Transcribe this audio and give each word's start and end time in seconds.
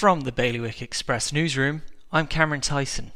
From 0.00 0.22
the 0.22 0.32
Bailiwick 0.32 0.80
Express 0.80 1.30
newsroom, 1.30 1.82
I'm 2.10 2.26
Cameron 2.26 2.62
Tyson. 2.62 3.12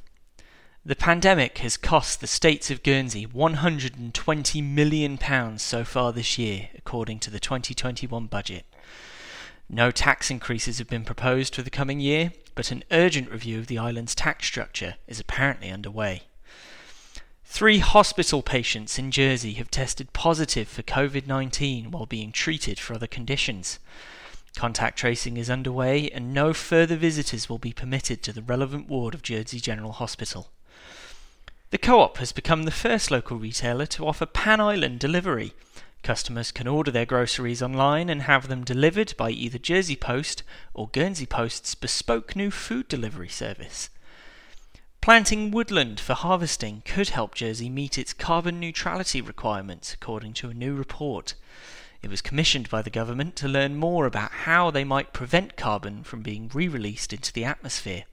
The 0.84 0.94
pandemic 0.94 1.56
has 1.56 1.78
cost 1.78 2.20
the 2.20 2.26
states 2.26 2.70
of 2.70 2.82
Guernsey 2.82 3.26
£120 3.26 4.62
million 4.62 5.58
so 5.58 5.82
far 5.82 6.12
this 6.12 6.36
year, 6.36 6.68
according 6.76 7.20
to 7.20 7.30
the 7.30 7.40
2021 7.40 8.26
budget. 8.26 8.66
No 9.66 9.90
tax 9.90 10.30
increases 10.30 10.76
have 10.76 10.90
been 10.90 11.06
proposed 11.06 11.54
for 11.54 11.62
the 11.62 11.70
coming 11.70 12.00
year, 12.00 12.32
but 12.54 12.70
an 12.70 12.84
urgent 12.90 13.30
review 13.30 13.58
of 13.60 13.66
the 13.66 13.78
island's 13.78 14.14
tax 14.14 14.46
structure 14.46 14.96
is 15.08 15.18
apparently 15.18 15.70
underway. 15.70 16.24
Three 17.46 17.78
hospital 17.78 18.42
patients 18.42 18.98
in 18.98 19.10
Jersey 19.10 19.54
have 19.54 19.70
tested 19.70 20.12
positive 20.12 20.68
for 20.68 20.82
COVID 20.82 21.26
19 21.26 21.92
while 21.92 22.04
being 22.04 22.30
treated 22.30 22.78
for 22.78 22.92
other 22.92 23.06
conditions. 23.06 23.78
Contact 24.56 24.96
tracing 24.96 25.36
is 25.36 25.50
underway, 25.50 26.08
and 26.10 26.32
no 26.32 26.54
further 26.54 26.96
visitors 26.96 27.48
will 27.48 27.58
be 27.58 27.72
permitted 27.72 28.22
to 28.22 28.32
the 28.32 28.42
relevant 28.42 28.88
ward 28.88 29.14
of 29.14 29.22
Jersey 29.22 29.58
General 29.58 29.92
Hospital. 29.92 30.50
The 31.70 31.78
Co 31.78 32.00
op 32.00 32.18
has 32.18 32.30
become 32.30 32.62
the 32.62 32.70
first 32.70 33.10
local 33.10 33.36
retailer 33.36 33.86
to 33.86 34.06
offer 34.06 34.26
pan 34.26 34.60
island 34.60 35.00
delivery. 35.00 35.54
Customers 36.04 36.52
can 36.52 36.68
order 36.68 36.92
their 36.92 37.06
groceries 37.06 37.62
online 37.62 38.08
and 38.08 38.22
have 38.22 38.46
them 38.46 38.62
delivered 38.62 39.14
by 39.16 39.30
either 39.30 39.58
Jersey 39.58 39.96
Post 39.96 40.44
or 40.72 40.88
Guernsey 40.88 41.26
Post's 41.26 41.74
bespoke 41.74 42.36
new 42.36 42.50
food 42.50 42.86
delivery 42.86 43.28
service. 43.28 43.90
Planting 45.00 45.50
woodland 45.50 45.98
for 45.98 46.14
harvesting 46.14 46.82
could 46.84 47.08
help 47.08 47.34
Jersey 47.34 47.68
meet 47.68 47.98
its 47.98 48.12
carbon 48.12 48.60
neutrality 48.60 49.20
requirements, 49.20 49.92
according 49.92 50.34
to 50.34 50.50
a 50.50 50.54
new 50.54 50.74
report. 50.74 51.34
It 52.04 52.10
was 52.10 52.20
commissioned 52.20 52.68
by 52.68 52.82
the 52.82 52.90
government 52.90 53.34
to 53.36 53.48
learn 53.48 53.76
more 53.76 54.04
about 54.04 54.30
how 54.30 54.70
they 54.70 54.84
might 54.84 55.14
prevent 55.14 55.56
carbon 55.56 56.04
from 56.04 56.20
being 56.20 56.50
re 56.52 56.68
released 56.68 57.14
into 57.14 57.32
the 57.32 57.46
atmosphere. 57.46 58.04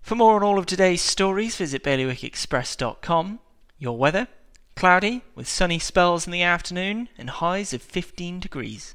For 0.00 0.14
more 0.14 0.36
on 0.36 0.44
all 0.44 0.60
of 0.60 0.66
today's 0.66 1.02
stories, 1.02 1.56
visit 1.56 1.82
bailiwickexpress.com. 1.82 3.40
Your 3.80 3.98
weather? 3.98 4.28
Cloudy, 4.76 5.22
with 5.34 5.48
sunny 5.48 5.80
spells 5.80 6.24
in 6.26 6.32
the 6.32 6.42
afternoon 6.42 7.08
and 7.18 7.30
highs 7.30 7.74
of 7.74 7.82
15 7.82 8.38
degrees. 8.38 8.94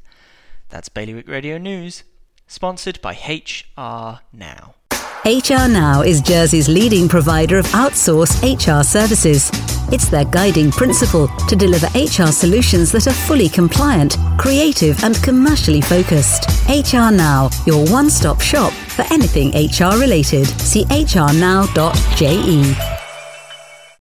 That's 0.69 0.87
Bailiwick 0.87 1.27
Radio 1.27 1.57
News, 1.57 2.03
sponsored 2.47 3.01
by 3.01 3.15
HR 3.15 4.21
Now. 4.31 4.75
HR 5.25 5.67
Now 5.67 6.03
is 6.03 6.21
Jersey's 6.21 6.69
leading 6.69 7.09
provider 7.09 7.57
of 7.57 7.65
outsourced 7.67 8.39
HR 8.43 8.81
services. 8.81 9.51
It's 9.91 10.09
their 10.09 10.25
guiding 10.25 10.71
principle 10.71 11.27
to 11.47 11.55
deliver 11.55 11.87
HR 11.95 12.31
solutions 12.31 12.91
that 12.91 13.07
are 13.07 13.13
fully 13.13 13.49
compliant, 13.49 14.17
creative, 14.37 15.03
and 15.03 15.21
commercially 15.23 15.81
focused. 15.81 16.47
HR 16.69 17.11
Now, 17.11 17.49
your 17.65 17.85
one 17.89 18.09
stop 18.09 18.41
shop 18.41 18.71
for 18.71 19.03
anything 19.11 19.49
HR 19.49 19.99
related. 19.99 20.47
See 20.59 20.85
hrnow.je. 20.85 22.98